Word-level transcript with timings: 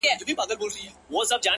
سم 0.01 0.33
وارخطا 1.09 1.37
ـ 1.39 1.47